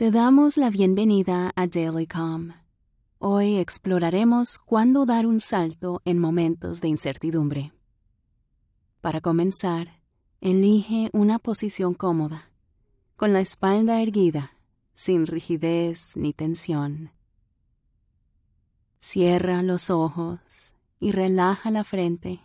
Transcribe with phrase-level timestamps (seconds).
[0.00, 2.54] Te damos la bienvenida a Daily Calm.
[3.18, 7.74] Hoy exploraremos cuándo dar un salto en momentos de incertidumbre.
[9.02, 10.00] Para comenzar,
[10.40, 12.50] elige una posición cómoda,
[13.16, 14.56] con la espalda erguida,
[14.94, 17.12] sin rigidez ni tensión.
[19.00, 22.40] Cierra los ojos y relaja la frente.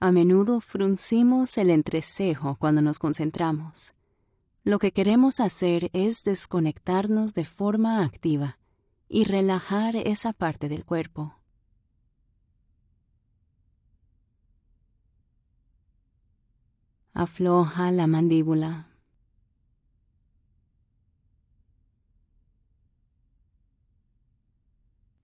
[0.00, 3.92] A menudo fruncimos el entrecejo cuando nos concentramos
[4.64, 8.58] lo que queremos hacer es desconectarnos de forma activa
[9.08, 11.36] y relajar esa parte del cuerpo.
[17.12, 18.88] Afloja la mandíbula.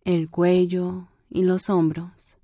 [0.05, 2.38] El cuello y los hombros.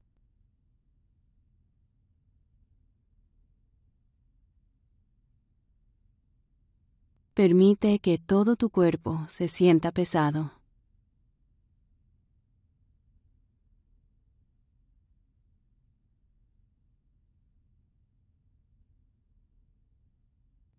[7.35, 10.53] Permite que todo tu cuerpo se sienta pesado.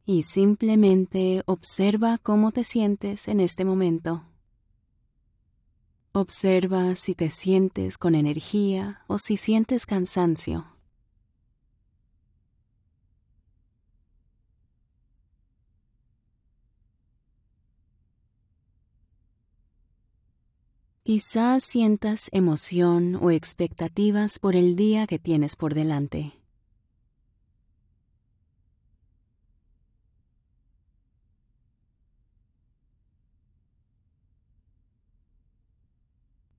[0.06, 4.24] Y simplemente observa cómo te sientes en este momento.
[6.14, 10.75] Observa si te sientes con energía o si sientes cansancio.
[21.08, 26.32] Quizás sientas emoción o expectativas por el día que tienes por delante.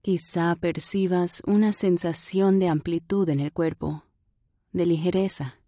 [0.01, 4.05] Quizá percibas una sensación de amplitud en el cuerpo,
[4.71, 5.59] de ligereza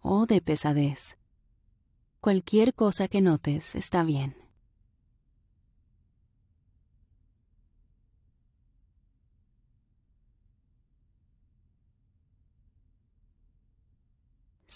[0.00, 1.16] o de pesadez.
[2.20, 4.45] Cualquier cosa que notes está bien.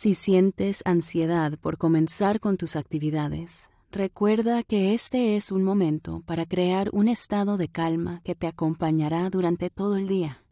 [0.02, 6.46] Si sientes ansiedad por comenzar con tus actividades, recuerda que este es un momento para
[6.46, 10.42] crear un estado de calma que te acompañará durante todo el día.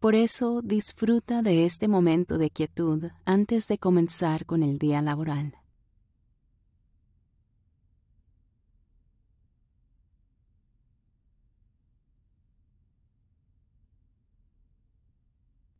[0.00, 5.54] Por eso disfruta de este momento de quietud antes de comenzar con el día laboral.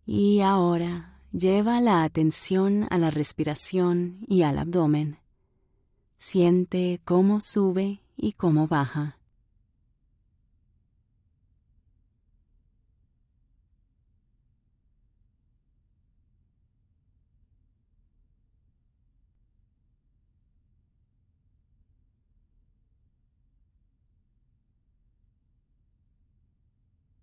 [0.07, 5.19] Y ahora Lleva la atención a la respiración y al abdomen.
[6.17, 9.18] Siente cómo sube y cómo baja.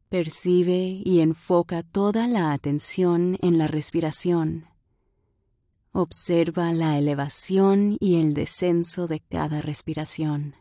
[0.09, 4.65] Percibe y enfoca toda la atención en la respiración.
[5.91, 10.55] Observa la elevación y el descenso de cada respiración.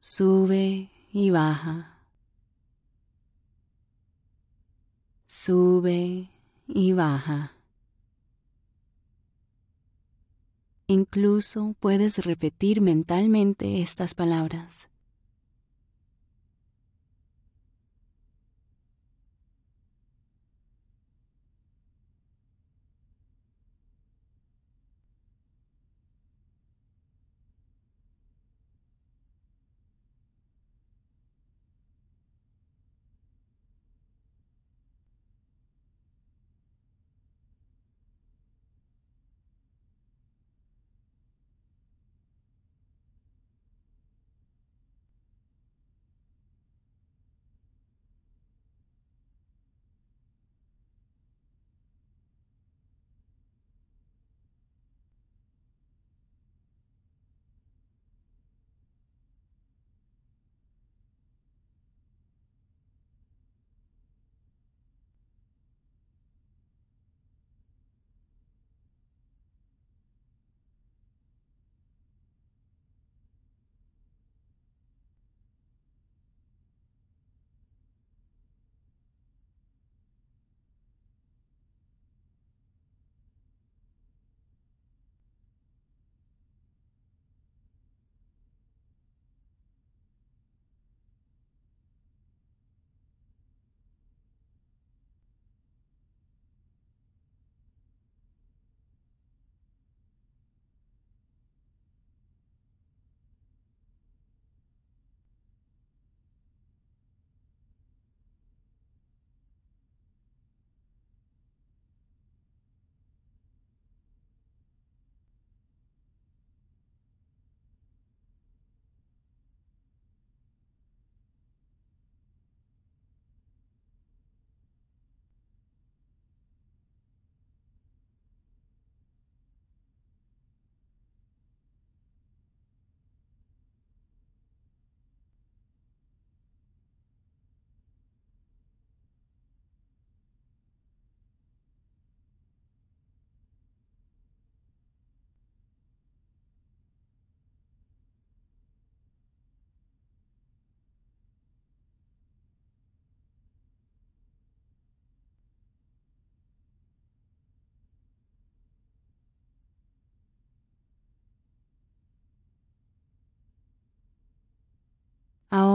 [0.00, 1.98] Sube y baja.
[5.26, 6.28] Sube
[6.66, 7.52] y baja.
[10.86, 14.89] Incluso puedes repetir mentalmente estas palabras.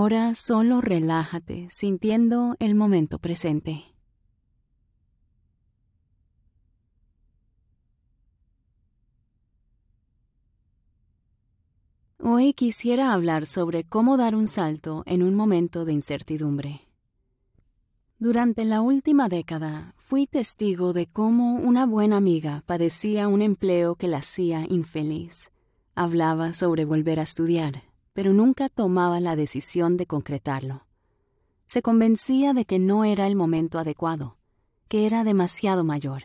[0.06, 3.86] Ahora solo relájate sintiendo el momento presente.
[12.20, 16.82] Hoy quisiera hablar sobre cómo dar un salto en un momento de incertidumbre.
[18.20, 24.08] Durante la última década fui testigo de cómo una buena amiga padecía un empleo que
[24.08, 25.50] la hacía infeliz.
[25.96, 30.88] Hablaba sobre volver a estudiar, pero nunca tomaba la decisión de concretarlo.
[31.66, 34.38] Se convencía de que no era el momento adecuado,
[34.88, 36.24] que era demasiado mayor,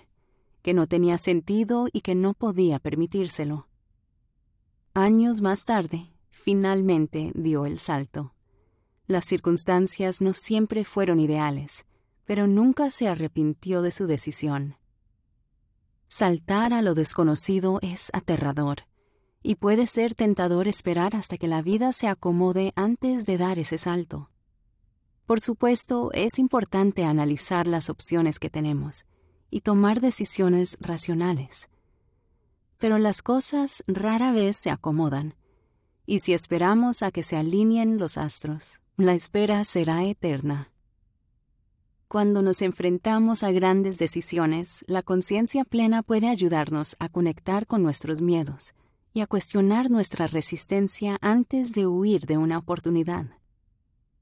[0.63, 3.67] que no tenía sentido y que no podía permitírselo.
[4.95, 8.35] Años más tarde, finalmente dio el salto.
[9.09, 11.87] Las circunstancias no siempre fueron ideales,
[12.25, 14.77] pero nunca se arrepintió de su decisión.
[16.07, 18.85] Saltar a lo desconocido es aterrador,
[19.43, 23.79] y puede ser tentador esperar hasta que la vida se acomode antes de dar ese
[23.79, 24.31] salto.
[25.27, 29.07] Por supuesto, es importante analizar las opciones que tenemos
[29.51, 31.69] y tomar decisiones racionales.
[32.77, 35.35] Pero las cosas rara vez se acomodan,
[36.07, 40.73] y si esperamos a que se alineen los astros, la espera será eterna.
[42.09, 48.21] Cuando nos enfrentamos a grandes decisiones, la conciencia plena puede ayudarnos a conectar con nuestros
[48.21, 48.75] miedos
[49.13, 53.27] y a cuestionar nuestra resistencia antes de huir de una oportunidad.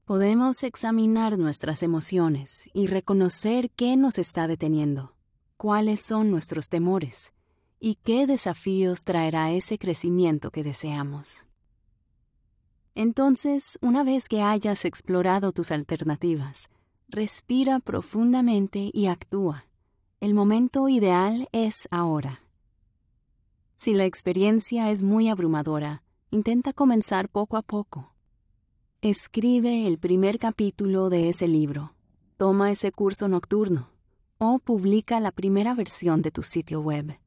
[0.05, 5.15] Podemos examinar nuestras emociones y reconocer qué nos está deteniendo,
[5.57, 7.31] cuáles son nuestros temores
[7.79, 11.45] y qué desafíos traerá ese crecimiento que deseamos.
[12.95, 16.69] Entonces, una vez que hayas explorado tus alternativas,
[17.07, 19.65] respira profundamente y actúa.
[20.19, 22.41] El momento ideal es ahora.
[23.79, 28.13] Si la experiencia es muy abrumadora, intenta comenzar poco a poco.
[28.99, 31.93] Escribe el primer capítulo de ese libro,
[32.35, 33.89] toma ese curso nocturno
[34.37, 37.17] o publica la primera versión de tu sitio web.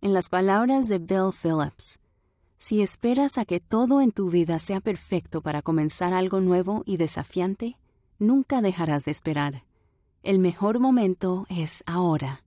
[0.00, 1.98] En las palabras de Bill Phillips,
[2.56, 6.96] si esperas a que todo en tu vida sea perfecto para comenzar algo nuevo y
[6.96, 7.76] desafiante,
[8.18, 9.64] nunca dejarás de esperar.
[10.22, 12.45] El mejor momento es ahora.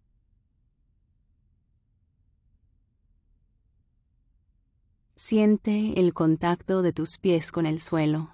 [5.21, 8.29] Siente el contacto de tus pies con el suelo.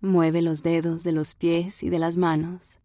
[0.00, 2.78] Mueve los dedos de los pies y de las manos.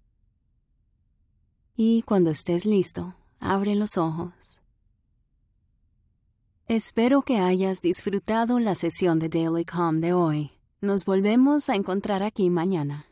[1.78, 4.60] Y cuando estés listo, abre los ojos.
[6.68, 10.52] Espero que hayas disfrutado la sesión de Daily Calm de hoy.
[10.82, 13.08] Nos volvemos a encontrar aquí mañana.